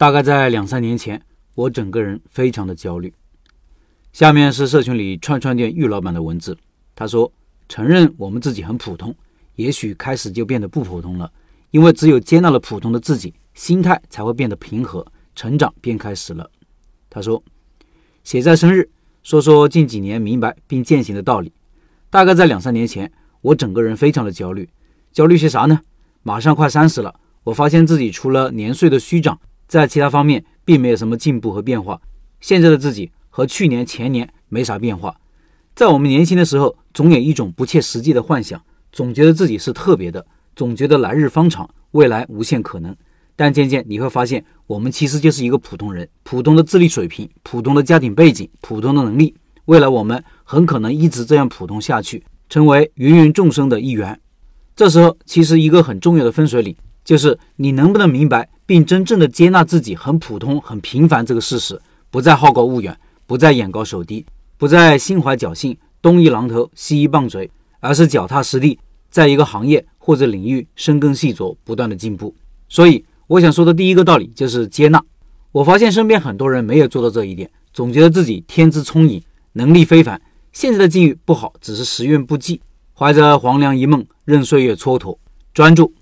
[0.00, 1.20] 大概在两三年前，
[1.54, 3.12] 我整个人非常的焦虑。
[4.14, 6.56] 下面是社群里串串店玉老板的文字，
[6.94, 7.30] 他说
[7.68, 9.14] ：“承认我们自己很普通，
[9.56, 11.30] 也许开始就变得不普通了。
[11.70, 16.50] 因为只有接纳了普通的自己，心态才会变得平和，成长便开始了。”
[17.10, 17.44] 他说
[18.24, 18.88] ：“写在生日，
[19.22, 21.52] 说说近几年明白并践行的道理。
[22.08, 23.12] 大概在两三年前，
[23.42, 24.66] 我整个人非常的焦虑，
[25.12, 25.82] 焦虑些啥呢？
[26.22, 27.14] 马上快三十了，
[27.44, 29.38] 我发现自己除了年岁的虚长。”
[29.70, 32.00] 在其他方面并没有什么进步和变化，
[32.40, 35.14] 现在的自己和去年前年没啥变化。
[35.76, 38.60] 在我们年轻的时候，总有一种不切实际的幻想，
[38.90, 42.96] 总觉得自己是特别的，总觉得来日方长，未来无限可能。
[43.36, 49.32] 但渐渐你会发现，我们其实就是一个普通人，普通的智力水平，普通的家庭背景，普通的能力。
[49.66, 54.20] 未来我们很可能一直这样普通下去，成为芸芸众生的一员。
[54.74, 56.74] 这时候，其实一个很重要的分水岭。
[57.02, 61.76] 就是你能不能明白并真正的接纳自己很普通、很平凡这个事实，
[62.08, 62.96] 不再好高骛远，
[63.26, 64.24] 不再眼高手低，
[64.56, 68.78] 不再心怀侥幸，东一榔头西一棒槌，而是脚踏实地，
[69.10, 72.32] 在一个行业或者领域深耕细作，不断的进步。
[72.68, 75.02] 所以，我想说的第一个道理就是接纳。
[75.50, 79.20] 我发现身边很多人没有做到这一点，总觉得自己天资聪颖，
[79.54, 82.60] 能力非凡，现在的境遇不好，只是时运不济，
[82.96, 85.18] 怀着黄粱一梦，任岁月蹉跎，
[85.52, 85.92] 专注。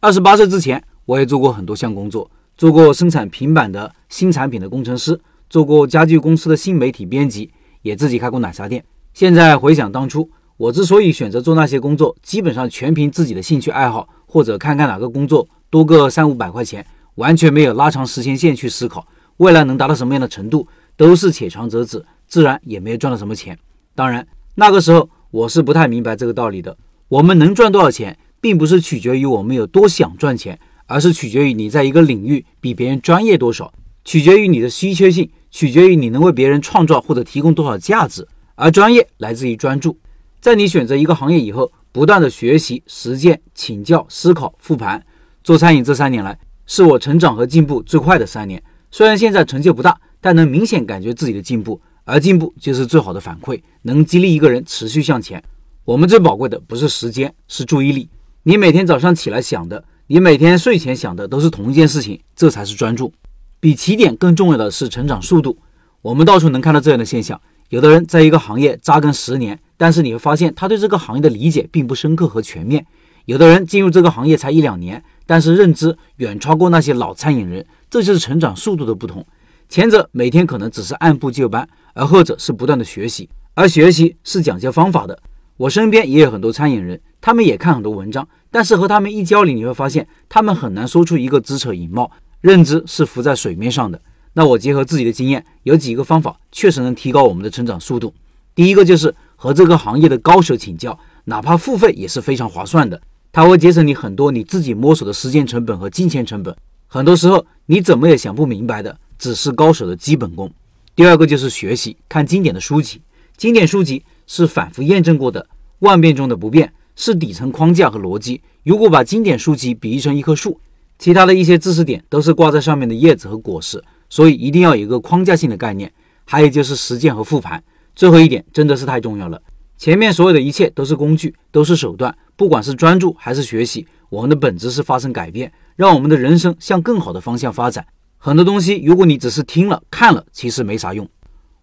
[0.00, 8.84] 二十八岁之前，我也做过很多项工作，做过生产平板的新产品的工程师，做过家具公司的新媒体编辑，也自己开过奶茶店。
[9.14, 19.06] 现在回想当初，我之所以选择做那些工作，基本上全凭自己的兴趣爱好，或者看看哪个工作多个三五百块钱，完全没有拉长时间线去思考
[19.38, 23.58] 未来能达到什么样的程度，都是且长则止，自然也没有赚到什么钱。
[23.94, 26.76] 当然，那个时候我是不太明白这个道理的。
[27.08, 28.18] 我们能赚多少钱？
[28.40, 30.56] 并不是取决于我们有多想赚钱，
[30.88, 33.72] 而是取决于你在一个领域比别人专业多少，
[34.04, 38.26] 取决于你的稀缺性，取决于你能为别人创造或者提供多少价值。
[38.56, 39.96] 而专业来自于专注，
[40.40, 45.04] 在你选择一个行业以后，不断的学习、实践、请教、思考、复盘。
[45.44, 46.36] 做餐饮这三年来，
[46.66, 48.60] 是我成长和进步最快的三年。
[48.90, 55.42] 虽然现在成就不大，但能明显感觉自己的进步，而进步就是最好的反馈，能激励一个人持续向前。
[55.84, 58.08] 我们最宝贵的不是时间，是注意力。
[58.42, 63.12] 你每天早上起来想的，你每天睡前想的都是同一件事情，这才是专注。
[63.60, 65.58] 比起点更重要的是成长速度。
[66.00, 67.38] 我们到处能看到这样的现象：
[67.68, 72.80] 有的人在一个行业扎根十年，但是你会发现他对这个行业的理解并不深刻和全面；
[73.26, 77.66] 有的人进入这个行业才一两年，但是认知远超过那些老餐饮人。
[77.90, 79.26] 这就是成长速度的不同。
[79.68, 85.18] 前者每天可能只是按部就班，而后者是不断的学习，而学习是讲究方法的。
[85.58, 94.00] 我身边也有很多餐饮人，他们也看很多文章，但是和他们一交流，你会发现他们很难说出一个只扯引帽，认知是浮在水面上的。
[94.32, 98.14] 那我结合自己的经验，有几个方法确实能提高我们的成长速度。
[98.54, 102.98] 第一个就是和这个行业的高手请教，哪怕付费也是非常划算的，
[103.30, 106.56] 它会节省你很多你自己摸索的时间成本和金钱成本。
[106.86, 110.50] 很多时候你怎么也想不明白的，只是高手的基本功。
[110.96, 113.02] 第二个就是学习，看经典的书籍，
[113.36, 114.02] 经典书籍。
[114.30, 115.46] 是反复验证过的，
[115.78, 118.42] 万变中的不变是底层框架和逻辑。
[118.64, 120.60] 如果把经典书籍比喻成一棵树，
[120.98, 125.90] 其他的一些知识点都是挂在上面的叶子和果实，所以一定要有一个框架性的概念。
[126.24, 127.62] 还有就是实践和复盘，
[127.94, 129.40] 最后一点真的是太重要了。
[129.78, 137.86] 前面所有的一切都是工具，都是手段，不管是专注还是学习，我们的本质是发生改变，让我们的人生向更好的方向发展。
[138.18, 141.08] 很多东西，如果你只是听了看了，其实没啥用。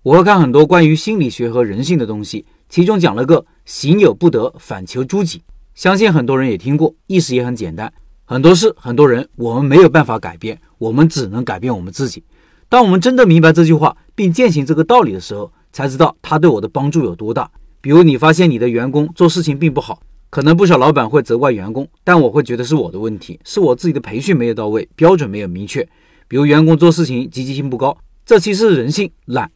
[0.01, 2.45] 我会看很多关于心理学和人性的东西。
[2.69, 5.43] 其中讲了个行有不得，反求诸己。
[5.73, 7.91] 相信很多人也听过，意思也很简单。
[8.23, 12.23] 很多事，很多人，我们没有办法改变，我们只能改变我们自己。
[12.67, 17.51] 当我们真的明白这句话，并践行这个道理的时候，才知道它对我的帮助有多大。
[17.81, 25.87] 比如，你发现你的员工做事情并不好，可能不少老板会责怪员工，但我会觉得是我的问题，是我自己的培训没有到位，标准没有明确。
[26.27, 27.95] 比如，员工做事情积极性不高，
[28.25, 29.51] 这其实是人性懒，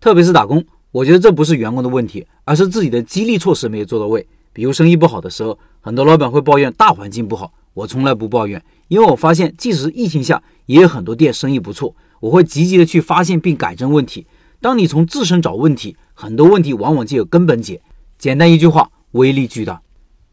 [0.00, 0.64] 特别是打工。
[0.96, 4.26] 我觉得这不是员工的问题，而是自己的激励措施没有做到位。
[4.54, 11.94] 比如生意不好的时候，很多老板会抱怨大环境不好，我从来不抱怨，因为我发现即使疫情下也有很多店生意不错。
[12.18, 14.26] 我会积极的去发现并改正问题。
[14.58, 17.82] 当你从自身找问题，很多问题往往就有根本解。
[18.16, 19.82] 简单一句话，威力巨大。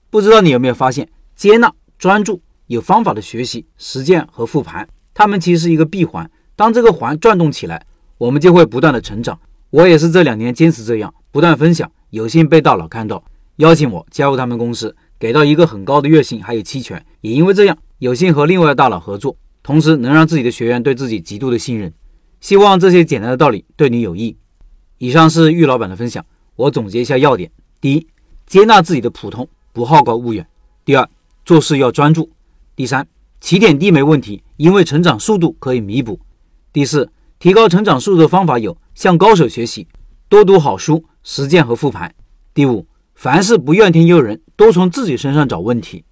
[0.10, 1.70] 不知道你有没有发现，接纳、
[2.00, 6.32] 专注、有方法的学习、实践和复盘，它们其实是一个闭环。
[6.56, 7.86] 当这个环转动起来，
[8.18, 9.38] 我们就会不断的成长。
[9.74, 13.24] 我也是这两年坚持这样，不断分享，有幸被大佬看到，
[13.56, 17.04] 邀请我加入他们公司，给到一个很高的月薪，还有期权。
[17.22, 21.92] 也因为这样，有幸和另外大佬合作，同时能让自己的学员对自己极度的信任。
[22.40, 24.38] 希望这些简单的道理对你有益。
[25.00, 26.24] 以上是玉老板的分享，
[26.56, 27.50] 我总结一下要点：
[27.82, 28.08] 第一，
[28.46, 30.44] 接纳自己的普通，不好高骛远；
[30.86, 31.10] 第二，
[31.44, 32.30] 做事要专注；
[32.76, 33.08] 第三，
[33.42, 36.20] 起点低没问题，因为成长速度可以弥补；
[36.72, 37.10] 第四，
[37.40, 39.88] 提高成长速度的方法有向高手学习，
[40.30, 42.12] 多读好书，实践和复盘；
[42.54, 46.06] 第五，凡事不怨天尤人，多从自己身上找问题。